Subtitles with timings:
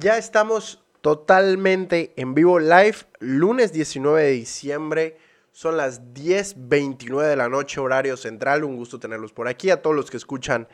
[0.00, 5.18] Ya estamos totalmente en vivo live, lunes 19 de diciembre.
[5.52, 8.64] Son las 10.29 de la noche, horario central.
[8.64, 9.68] Un gusto tenerlos por aquí.
[9.68, 10.68] A todos los que escuchan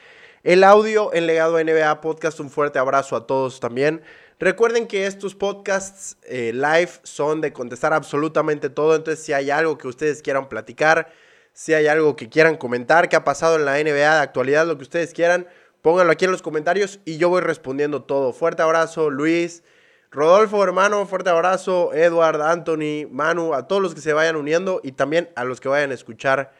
[0.44, 4.00] el audio en Legado NBA Podcast, un fuerte abrazo a todos también.
[4.38, 8.94] Recuerden que estos podcasts eh, live son de contestar absolutamente todo.
[8.94, 11.10] Entonces, si hay algo que ustedes quieran platicar,
[11.52, 14.76] si hay algo que quieran comentar, que ha pasado en la NBA de actualidad, lo
[14.76, 15.48] que ustedes quieran,
[15.86, 18.32] pónganlo aquí en los comentarios y yo voy respondiendo todo.
[18.32, 19.62] Fuerte abrazo, Luis.
[20.10, 21.94] Rodolfo, hermano, fuerte abrazo.
[21.94, 25.68] Edward, Anthony, Manu, a todos los que se vayan uniendo y también a los que
[25.68, 26.52] vayan a escuchar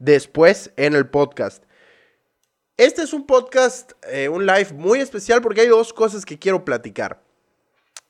[0.00, 1.62] después en el podcast.
[2.76, 6.64] Este es un podcast, eh, un live muy especial porque hay dos cosas que quiero
[6.64, 7.22] platicar.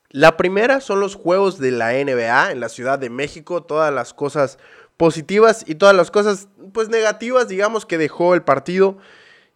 [0.09, 4.15] La primera son los juegos de la NBA en la Ciudad de México, todas las
[4.15, 4.57] cosas
[4.97, 8.97] positivas y todas las cosas pues negativas, digamos, que dejó el partido.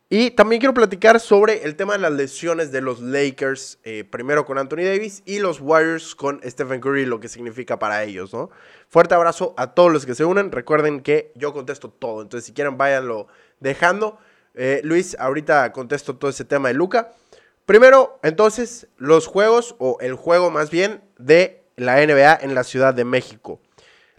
[0.08, 4.44] Y también quiero platicar sobre el tema de las lesiones de los Lakers, eh, primero
[4.44, 8.50] con Anthony Davis y los Warriors con Stephen Curry, lo que significa para ellos, ¿no?
[8.88, 10.52] Fuerte abrazo a todos los que se unen.
[10.52, 13.26] Recuerden que yo contesto todo, entonces si quieren váyanlo
[13.58, 14.16] dejando.
[14.54, 17.10] Eh, Luis, ahorita contesto todo ese tema de Luca.
[17.64, 22.94] Primero, entonces, los juegos, o el juego más bien, de la NBA en la Ciudad
[22.94, 23.60] de México.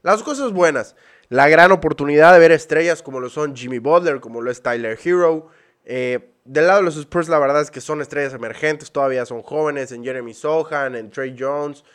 [0.01, 0.97] Las cosas buenas
[1.29, 4.97] la gran oportunidad de ver estrellas como lo son Jimmy Butler, como lo es Tyler
[5.03, 5.47] Hero.
[5.89, 9.41] Eh, del lado de los Spurs, la verdad es que son estrellas emergentes, todavía son
[9.41, 11.85] jóvenes, en Jeremy Sohan, en Trey Jones,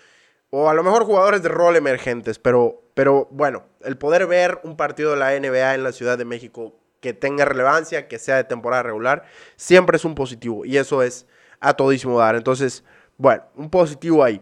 [0.48, 4.78] o a lo mejor jugadores de rol emergentes, pero, pero bueno, el poder ver un
[4.78, 8.44] partido de la NBA en la Ciudad de México que tenga relevancia, que sea de
[8.44, 9.24] temporada regular,
[9.56, 11.26] siempre es un positivo, y eso es
[11.60, 12.34] a todísimo dar.
[12.34, 12.84] Entonces,
[13.18, 14.40] bueno, un positivo ahí.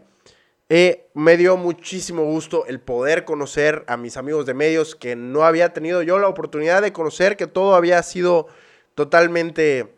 [0.69, 5.43] Eh, me dio muchísimo gusto el poder conocer a mis amigos de medios que no
[5.43, 8.47] había tenido yo la oportunidad de conocer, que todo había sido
[8.95, 9.95] totalmente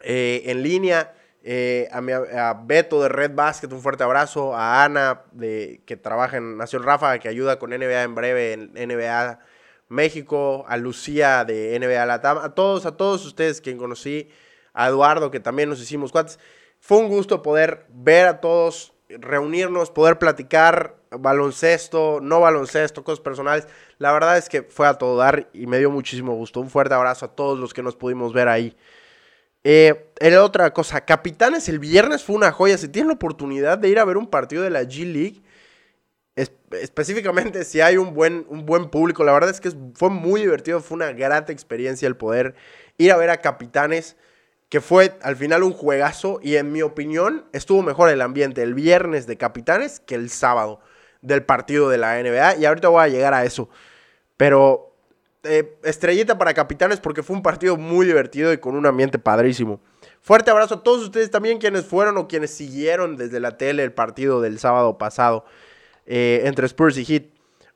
[0.00, 1.14] eh, en línea.
[1.42, 4.54] Eh, a, Beto de Red Basket, un fuerte abrazo.
[4.54, 8.72] A Ana, de, que trabaja en Nación Rafa, que ayuda con NBA en breve en
[8.72, 9.40] NBA
[9.88, 10.64] México.
[10.68, 12.38] A Lucía de NBA Latam.
[12.38, 14.30] A todos, a todos ustedes que conocí.
[14.72, 16.38] A Eduardo, que también nos hicimos cuates.
[16.80, 23.66] Fue un gusto poder ver a todos reunirnos, poder platicar baloncesto, no baloncesto, cosas personales.
[23.98, 26.60] La verdad es que fue a todo dar y me dio muchísimo gusto.
[26.60, 28.76] Un fuerte abrazo a todos los que nos pudimos ver ahí.
[29.62, 32.76] Eh, otra cosa, Capitanes el viernes fue una joya.
[32.76, 35.42] Si tienen la oportunidad de ir a ver un partido de la G League,
[36.70, 40.80] específicamente si hay un buen, un buen público, la verdad es que fue muy divertido,
[40.80, 42.54] fue una grata experiencia el poder
[42.98, 44.16] ir a ver a Capitanes
[44.74, 48.74] que fue al final un juegazo y en mi opinión estuvo mejor el ambiente el
[48.74, 50.80] viernes de Capitanes que el sábado
[51.22, 53.68] del partido de la NBA y ahorita voy a llegar a eso.
[54.36, 54.92] Pero
[55.44, 59.80] eh, estrellita para Capitanes porque fue un partido muy divertido y con un ambiente padrísimo.
[60.20, 63.92] Fuerte abrazo a todos ustedes también quienes fueron o quienes siguieron desde la tele el
[63.92, 65.44] partido del sábado pasado
[66.04, 67.26] eh, entre Spurs y Heat.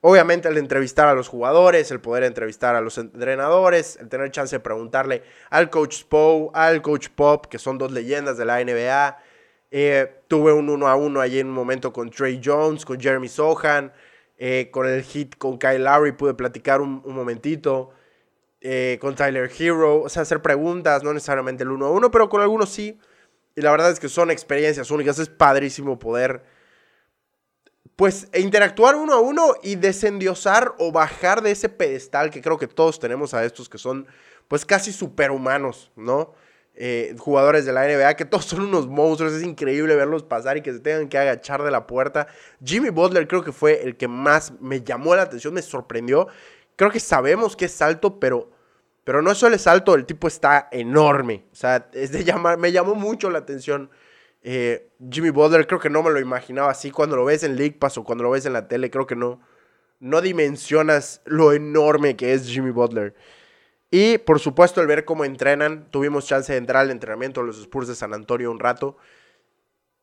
[0.01, 4.55] Obviamente el entrevistar a los jugadores, el poder entrevistar a los entrenadores, el tener chance
[4.55, 9.19] de preguntarle al coach Spo, al coach Pop, que son dos leyendas de la NBA.
[9.73, 13.29] Eh, tuve un uno a uno allí en un momento con Trey Jones, con Jeremy
[13.29, 13.93] Sohan,
[14.37, 17.91] eh, con el hit con Kyle Lowry pude platicar un, momentito,
[18.61, 22.29] eh, con Tyler Hero, o sea, hacer preguntas, no necesariamente el uno a uno, pero
[22.29, 22.99] con algunos sí.
[23.57, 26.43] Y la verdad es que son experiencias únicas, es padrísimo poder
[27.99, 32.57] pues e interactuar uno a uno y desendiosar o bajar de ese pedestal que creo
[32.57, 34.07] que todos tenemos a estos que son
[34.47, 36.33] pues casi superhumanos, ¿no?
[36.77, 40.63] Eh, jugadores de la NBA, que todos son unos monstruos, es increíble verlos pasar y
[40.63, 42.29] que se tengan que agachar de la puerta.
[42.65, 46.29] Jimmy Butler creo que fue el que más me llamó la atención, me sorprendió.
[46.77, 48.49] Creo que sabemos que es alto, pero,
[49.03, 51.47] pero no solo es alto, el tipo está enorme.
[51.51, 53.91] O sea, es de llamar, me llamó mucho la atención
[54.43, 56.91] eh, Jimmy Butler creo que no me lo imaginaba así.
[56.91, 59.17] Cuando lo ves en League Pass o cuando lo ves en la tele, creo que
[59.17, 59.41] no,
[60.01, 63.15] no dimensionas lo enorme que es Jimmy Butler.
[63.91, 65.91] Y por supuesto el ver cómo entrenan.
[65.91, 68.97] Tuvimos chance de entrar al entrenamiento de los Spurs de San Antonio un rato.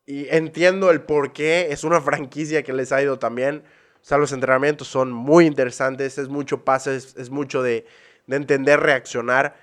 [0.06, 1.68] Y entiendo el por qué.
[1.72, 3.64] Es una franquicia que les ha ido también.
[4.02, 6.18] O sea, los entrenamientos son muy interesantes.
[6.18, 7.86] Es mucho pase, es, mucho de
[8.28, 9.56] entender, reaccionar.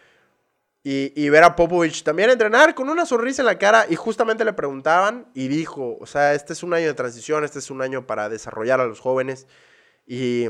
[0.84, 3.86] Y, ver a Popovich también entrenar con una sonrisa en la cara.
[3.88, 7.60] Y justamente le preguntaban y dijo, o sea, este es un año de transición, este
[7.60, 9.46] es un año para desarrollar a los jóvenes.
[10.06, 10.48] Y,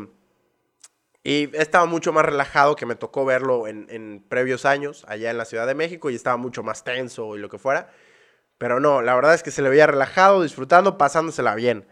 [1.22, 5.36] y estaba mucho más relajado que me tocó verlo en, en, previos años allá en
[5.36, 7.90] la Ciudad de México y estaba mucho más tenso y lo que fuera.
[8.56, 11.86] Pero no, la verdad es que se le veía relajado, disfrutando, pasándosela bien.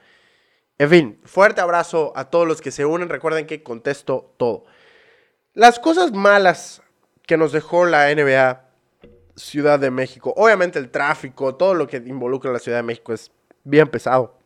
[0.78, 3.10] En fin, fuerte abrazo a todos los que se unen.
[3.10, 4.64] Recuerden que contesto todo.
[5.52, 6.80] Las cosas malas
[7.30, 8.60] que nos dejó la NBA
[9.36, 10.34] Ciudad de México.
[10.36, 13.30] Obviamente el tráfico, todo lo que involucra la Ciudad de México es
[13.62, 14.36] bien pesado.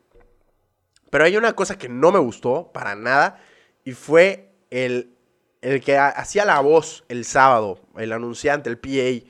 [1.08, 3.40] Pero hay una cosa que no me gustó para nada
[3.84, 5.16] y fue el,
[5.62, 9.26] el que hacía la voz el sábado, el anunciante, el PA,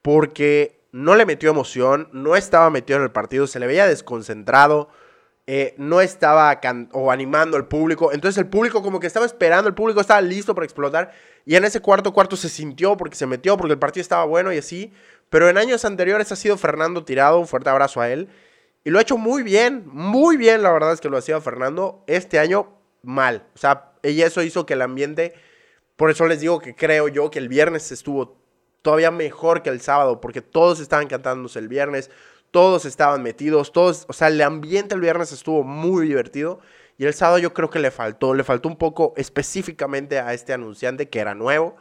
[0.00, 4.88] porque no le metió emoción, no estaba metido en el partido, se le veía desconcentrado,
[5.46, 6.58] eh, no estaba
[6.92, 8.12] o animando al público.
[8.12, 11.12] Entonces el público como que estaba esperando, el público estaba listo para explotar.
[11.44, 14.52] Y en ese cuarto cuarto se sintió porque se metió, porque el partido estaba bueno
[14.52, 14.92] y así.
[15.28, 18.28] Pero en años anteriores ha sido Fernando Tirado, un fuerte abrazo a él.
[18.84, 22.04] Y lo ha hecho muy bien, muy bien, la verdad es que lo hacía Fernando.
[22.06, 22.68] Este año,
[23.02, 23.46] mal.
[23.54, 25.34] O sea, y eso hizo que el ambiente,
[25.96, 28.38] por eso les digo que creo yo que el viernes estuvo
[28.82, 32.10] todavía mejor que el sábado, porque todos estaban cantándose el viernes,
[32.54, 36.60] todos estaban metidos, todos, o sea, el ambiente el viernes estuvo muy divertido.
[36.96, 40.52] Y el sábado yo creo que le faltó, le faltó un poco específicamente a este
[40.52, 41.74] anunciante que era nuevo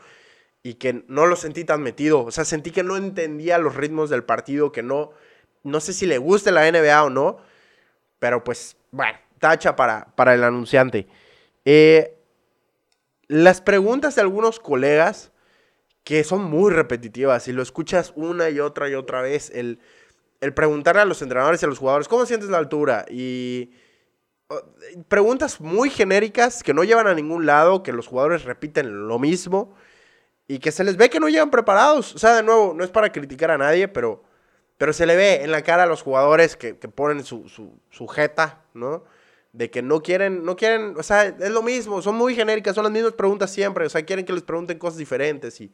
[0.63, 2.25] y que no lo sentí tan metido.
[2.25, 5.11] O sea, sentí que no entendía los ritmos del partido, que no,
[5.61, 7.37] no sé si le gusta la NBA o no,
[8.17, 11.07] pero pues, bueno, tacha para, para el anunciante.
[11.65, 12.17] Eh,
[13.27, 15.31] las preguntas de algunos colegas
[16.03, 19.79] que son muy repetitivas y lo escuchas una y otra y otra vez, el
[20.43, 23.05] el preguntarle a los entrenadores y a los jugadores, ¿cómo sientes la altura?
[23.09, 23.71] Y
[25.07, 29.73] preguntas muy genéricas que no llevan a ningún lado, que los jugadores repiten lo mismo
[30.47, 32.13] y que se les ve que no llegan preparados.
[32.15, 34.21] O sea, de nuevo, no es para criticar a nadie, pero,
[34.77, 37.47] pero se le ve en la cara a los jugadores que, ponen su,
[37.89, 39.05] su, jeta, ¿no?
[39.53, 42.83] De que no quieren, no quieren, o sea, es lo mismo, son muy genéricas, son
[42.83, 45.71] las mismas preguntas siempre, o sea, quieren que les pregunten cosas diferentes y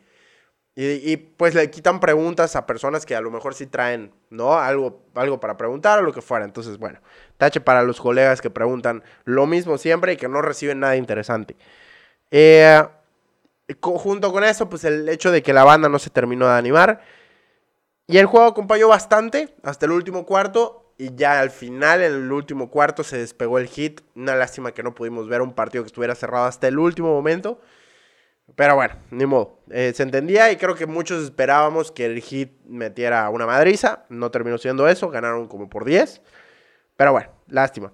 [0.81, 4.57] y, pues le quitan preguntas a personas que a lo mejor sí traen, ¿no?
[4.57, 6.45] Algo, algo para preguntar o lo que fuera.
[6.45, 7.01] Entonces, bueno,
[7.35, 11.57] tache para los colegas que preguntan lo mismo siempre y que no reciben nada interesante.
[12.31, 12.81] Eh,
[13.81, 17.01] junto con eso, pues el hecho de que la banda no se terminó de animar.
[18.07, 20.93] Y el juego acompañó bastante hasta el último cuarto.
[20.97, 23.99] Y ya al final, en el último cuarto, se despegó el hit.
[24.15, 27.59] Una lástima que no pudimos ver un partido que estuviera cerrado hasta el último momento.
[28.55, 29.59] Pero bueno, ni modo.
[29.69, 34.05] Eh, se entendía y creo que muchos esperábamos que el Heat metiera una madriza.
[34.09, 36.21] No terminó siendo eso, ganaron como por 10.
[36.95, 37.93] Pero bueno, lástima.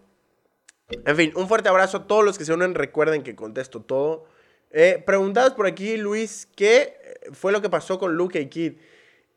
[0.90, 2.76] En fin, un fuerte abrazo a todos los que se unen.
[2.76, 4.26] Recuerden que contesto todo.
[4.72, 6.98] Eh, preguntados por aquí, Luis, ¿qué
[7.32, 8.74] fue lo que pasó con Luca y Kid?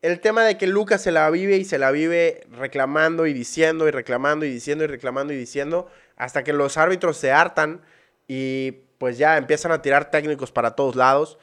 [0.01, 3.87] El tema de que Luca se la vive y se la vive reclamando y diciendo
[3.87, 7.81] y reclamando y diciendo y reclamando y diciendo hasta que los árbitros se hartan
[8.27, 11.39] y pues ya empiezan a tirar técnicos para todos lados.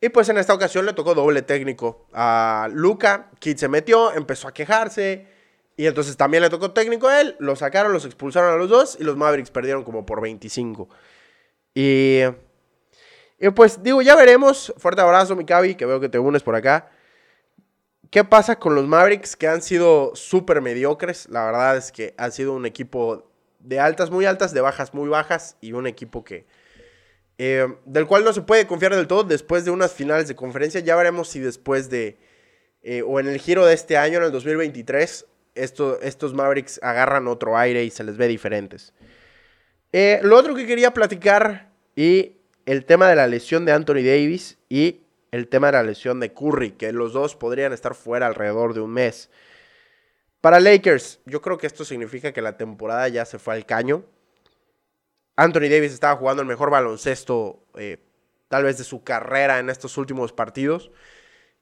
[0.00, 3.30] Y pues en esta ocasión le tocó doble técnico a Luca.
[3.38, 5.26] Kid se metió, empezó a quejarse.
[5.76, 7.36] Y entonces también le tocó técnico a él.
[7.38, 8.98] Lo sacaron, los expulsaron a los dos.
[9.00, 10.88] Y los Mavericks perdieron como por 25.
[11.74, 12.20] Y,
[13.38, 14.74] y pues digo, ya veremos.
[14.76, 16.90] Fuerte abrazo, mi Cavi, que veo que te unes por acá.
[18.10, 21.28] ¿Qué pasa con los Mavericks que han sido súper mediocres?
[21.30, 23.30] La verdad es que han sido un equipo
[23.66, 26.46] de altas muy altas, de bajas muy bajas y un equipo que
[27.38, 30.80] eh, del cual no se puede confiar del todo después de unas finales de conferencia.
[30.80, 32.16] Ya veremos si después de
[32.82, 37.58] eh, o en el giro de este año, en el 2023, estos Mavericks agarran otro
[37.58, 38.92] aire y se les ve diferentes.
[39.92, 44.58] Eh, lo otro que quería platicar y el tema de la lesión de Anthony Davis
[44.68, 45.00] y
[45.32, 48.80] el tema de la lesión de Curry, que los dos podrían estar fuera alrededor de
[48.80, 49.30] un mes.
[50.46, 54.04] Para Lakers, yo creo que esto significa que la temporada ya se fue al caño.
[55.34, 57.98] Anthony Davis estaba jugando el mejor baloncesto eh,
[58.46, 60.92] tal vez de su carrera en estos últimos partidos.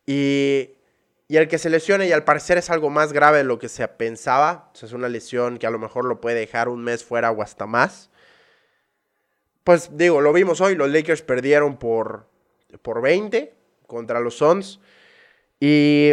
[0.05, 0.73] Y,
[1.29, 3.71] y, el que se lesione y al parecer es algo más grave de lo que
[3.71, 4.71] se pensaba.
[4.75, 7.65] es una lesión que a lo mejor lo puede dejar un mes fuera o hasta
[7.65, 8.11] más.
[9.65, 12.29] Pues digo, lo vimos hoy, los Lakers perdieron por,
[12.83, 13.51] por 20
[13.87, 14.79] contra los Suns.
[15.59, 16.13] Y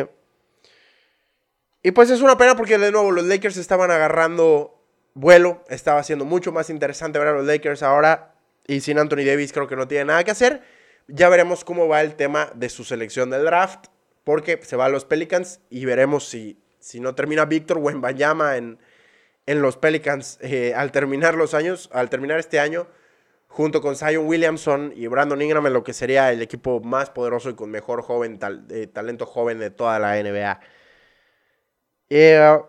[1.83, 4.81] y pues es una pena porque de nuevo los Lakers estaban agarrando
[5.13, 8.35] vuelo, estaba siendo mucho más interesante ver a los Lakers ahora
[8.67, 10.61] y sin Anthony Davis creo que no tiene nada que hacer.
[11.07, 13.87] Ya veremos cómo va el tema de su selección del draft
[14.23, 18.79] porque se va a los Pelicans y veremos si, si no termina Víctor Wembanyama en,
[19.45, 22.87] en los Pelicans eh, al terminar los años, al terminar este año
[23.47, 27.49] junto con Zion Williamson y Brandon Ingram en lo que sería el equipo más poderoso
[27.49, 30.59] y con mejor joven eh, talento joven de toda la NBA.
[32.13, 32.59] Eh,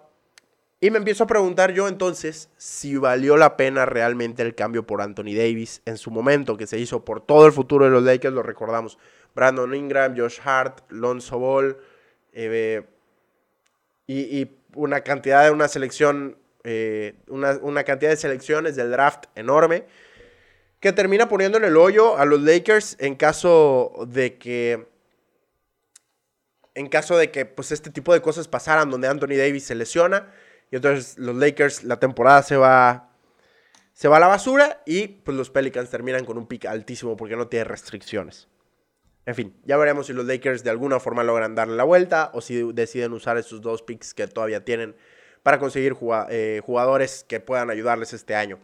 [0.81, 5.03] y me empiezo a preguntar yo entonces si valió la pena realmente el cambio por
[5.03, 8.33] Anthony Davis en su momento, que se hizo por todo el futuro de los Lakers,
[8.33, 8.99] lo recordamos.
[9.35, 11.77] Brandon Ingram, Josh Hart, Lonzo Ball,
[12.33, 12.85] eh,
[14.07, 19.87] y, una cantidad de una selección, eh, una, una, cantidad de selecciones del draft enorme,
[20.79, 24.87] que termina poniendo en el hoyo a los Lakers en caso de que
[26.75, 30.33] en caso de que pues este tipo de cosas pasaran donde Anthony Davis se lesiona
[30.71, 33.11] y entonces los Lakers la temporada se va
[33.93, 37.37] se va a la basura y pues los Pelicans terminan con un pick altísimo porque
[37.37, 38.49] no tiene restricciones.
[39.27, 42.41] En fin, ya veremos si los Lakers de alguna forma logran darle la vuelta o
[42.41, 44.97] si deciden usar esos dos picks que todavía tienen
[45.43, 45.97] para conseguir
[46.31, 48.59] eh, jugadores que puedan ayudarles este año.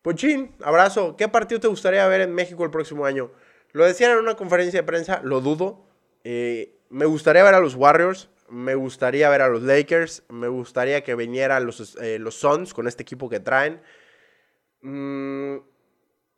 [0.00, 1.16] Pochín, abrazo.
[1.16, 3.32] ¿Qué partido te gustaría ver en México el próximo año?
[3.72, 5.84] Lo decían en una conferencia de prensa, lo dudo.
[6.28, 11.04] Eh, me gustaría ver a los Warriors, me gustaría ver a los Lakers, me gustaría
[11.04, 13.80] que vinieran los, eh, los Suns con este equipo que traen.
[14.80, 15.58] Mm,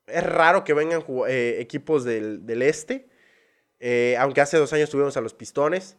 [0.09, 3.09] es raro que vengan equipos del, del este.
[3.81, 5.97] Eh, aunque hace dos años tuvimos a los Pistones.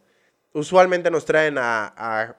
[0.52, 2.36] Usualmente nos traen a,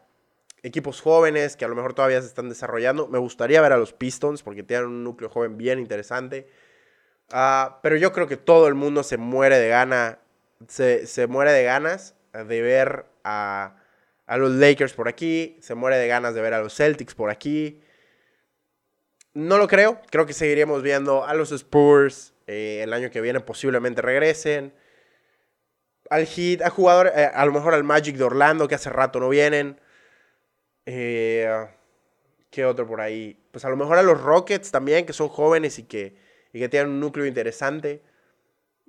[0.63, 3.10] equipos jóvenes que a lo mejor todavía se están desarrollando.
[3.10, 6.48] Me gustaría ver a los Pistons porque tienen un núcleo joven bien interesante.
[7.29, 10.20] Ah, pero yo creo que todo el mundo se muere de gana.
[10.67, 13.75] Se, muere de ganas de ver a,
[14.27, 15.57] los Lakers por aquí.
[15.61, 17.81] Se muere de ganas de ver a los Celtics por aquí.
[19.33, 20.01] No lo creo.
[20.09, 23.39] Creo que seguiríamos viendo a los Spurs eh, el año que viene.
[23.39, 24.73] Posiblemente regresen
[26.11, 29.19] al Heat, a jugador, eh, a lo mejor al Magic de Orlando, que hace rato
[29.19, 29.79] no vienen.
[30.85, 31.67] Eh,
[32.49, 33.41] ¿Qué otro por ahí?
[33.51, 36.17] Pues a lo mejor a los Rockets también, que son jóvenes y que,
[36.51, 38.01] y que tienen un núcleo interesante.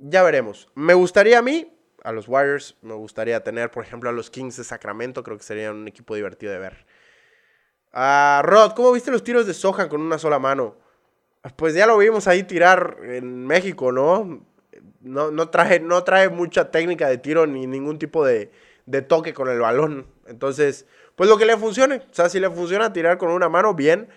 [0.04, 0.68] Ya veremos.
[0.74, 4.56] Me gustaría a mí, a los Warriors, me gustaría tener, por ejemplo, a los Kings
[4.56, 5.22] de Sacramento.
[5.22, 6.86] Creo que sería un equipo divertido de ver.
[7.92, 10.76] Ah, Rod, ¿cómo viste los tiros de Sohan con una sola mano?
[11.56, 14.44] Pues ya lo vimos ahí tirar en México, ¿no?
[15.02, 18.50] no, no, trae, no trae mucha técnica de tiro ni ningún tipo de,
[19.08, 20.06] toque con el balón.
[20.26, 21.96] Entonces, pues lo que le funcione.
[21.96, 24.08] O sea, si le funciona tirar con una mano, bien.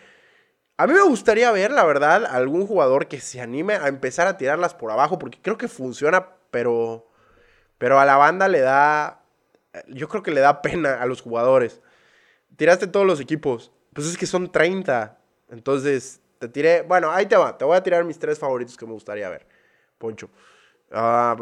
[0.78, 4.38] A mí me gustaría ver, la verdad, algún jugador que se anime a empezar a
[4.38, 7.08] tirarlas por abajo, porque creo que funciona, pero,
[7.78, 9.24] pero a la banda le da,
[9.88, 11.82] yo creo que le da pena a los jugadores.
[12.58, 15.18] Tiraste todos los equipos, pues es que son 30.
[15.50, 18.86] Entonces, te tiré, bueno, ahí te va, te voy a tirar mis tres favoritos que
[18.86, 19.48] me gustaría ver,
[19.98, 20.30] Poncho.
[20.92, 21.38] Ah,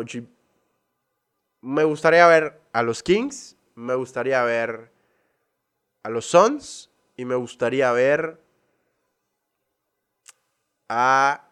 [1.62, 4.92] me gustaría ver a los Kings, me gustaría ver
[6.04, 8.43] a los Suns y me gustaría ver
[10.90, 11.48] a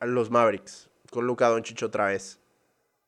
[0.00, 2.40] los Mavericks con Luka Doncic otra vez.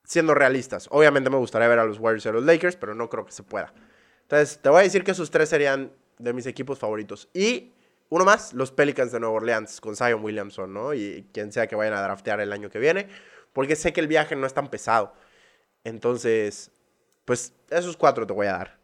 [0.03, 3.09] Siendo realistas, obviamente me gustaría ver a los Warriors y a los Lakers, pero no
[3.09, 3.73] creo que se pueda.
[4.21, 7.27] Entonces, te voy a decir que esos tres serían de mis equipos favoritos.
[7.33, 7.73] Y
[8.09, 10.93] uno más, los Pelicans de Nueva Orleans con Zion Williamson, ¿no?
[10.93, 13.09] Y quien sea que vayan a draftear el año que viene
[13.57, 15.15] porque sé que el viaje no es tan pesado.
[15.83, 16.69] Entonces,
[17.25, 18.77] pues esos cuatro te voy a dar.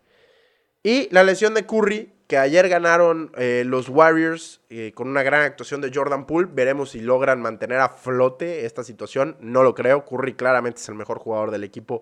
[0.82, 5.44] Y la lesión de Curry, que ayer ganaron eh, los Warriors eh, con una gran
[5.44, 6.50] actuación de Jordan Poole.
[6.52, 9.38] Veremos si logran mantener a flote esta situación.
[9.40, 10.04] No lo creo.
[10.04, 12.02] Curry claramente es el mejor jugador del equipo.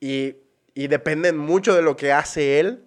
[0.00, 0.38] Y,
[0.74, 2.86] y dependen mucho de lo que hace él.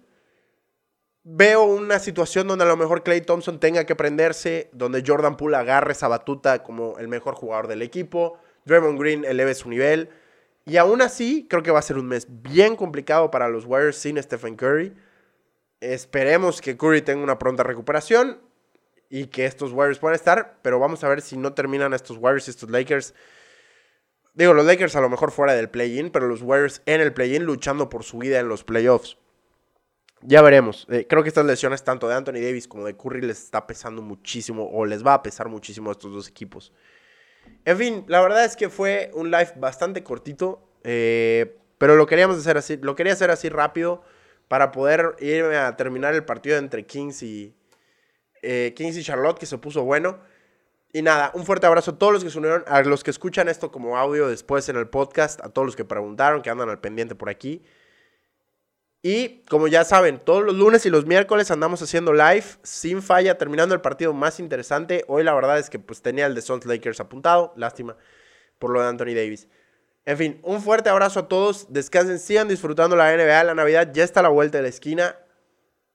[1.22, 5.56] Veo una situación donde a lo mejor Clay Thompson tenga que prenderse, donde Jordan Poole
[5.56, 8.38] agarre esa batuta como el mejor jugador del equipo.
[8.66, 10.10] Draymond Green eleve su nivel.
[10.66, 13.96] Y aún así, creo que va a ser un mes bien complicado para los Warriors
[13.96, 14.94] sin Stephen Curry.
[15.80, 18.40] Esperemos que Curry tenga una pronta recuperación
[19.08, 22.48] y que estos Warriors puedan estar, pero vamos a ver si no terminan estos Warriors
[22.48, 23.14] y estos Lakers.
[24.34, 27.44] Digo, los Lakers a lo mejor fuera del play-in, pero los Warriors en el play-in
[27.44, 29.18] luchando por su vida en los playoffs.
[30.22, 30.86] Ya veremos.
[30.90, 34.02] Eh, creo que estas lesiones tanto de Anthony Davis como de Curry les está pesando
[34.02, 36.72] muchísimo o les va a pesar muchísimo a estos dos equipos.
[37.64, 42.36] En fin, la verdad es que fue un live bastante cortito, eh, pero lo queríamos
[42.36, 44.02] hacer así, lo quería hacer así rápido
[44.48, 47.54] para poder irme a terminar el partido entre Kings y,
[48.42, 50.18] eh, Kings y Charlotte, que se puso bueno.
[50.92, 53.48] Y nada, un fuerte abrazo a todos los que se unieron, a los que escuchan
[53.48, 56.80] esto como audio después en el podcast, a todos los que preguntaron, que andan al
[56.80, 57.62] pendiente por aquí.
[59.02, 63.38] Y como ya saben, todos los lunes y los miércoles andamos haciendo live sin falla,
[63.38, 65.04] terminando el partido más interesante.
[65.08, 67.96] Hoy la verdad es que pues tenía el de Suns Lakers apuntado, lástima
[68.58, 69.46] por lo de Anthony Davis.
[70.08, 74.04] En fin, un fuerte abrazo a todos, descansen, sigan disfrutando la NBA, la Navidad ya
[74.04, 75.16] está a la vuelta de la esquina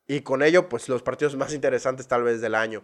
[0.07, 2.83] y con ello pues los partidos más interesantes tal vez del año.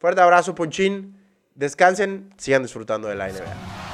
[0.00, 3.85] Fuerte abrazo, Ponchín, descansen, sigan disfrutando de la NBA.